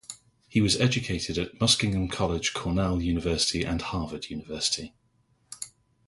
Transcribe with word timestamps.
He 0.47 0.61
was 0.61 0.81
educated 0.81 1.37
at 1.37 1.59
Muskingum 1.59 2.09
College, 2.09 2.55
Cornell 2.55 3.03
University, 3.03 3.63
and 3.63 3.83
Harvard 3.83 4.31
University. 4.31 4.95